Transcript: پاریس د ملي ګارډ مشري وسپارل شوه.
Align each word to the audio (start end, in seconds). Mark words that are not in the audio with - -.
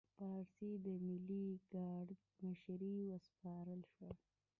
پاریس 0.17 0.59
د 0.85 0.87
ملي 1.05 1.45
ګارډ 1.73 2.09
مشري 2.43 2.95
وسپارل 3.09 3.81
شوه. 3.93 4.09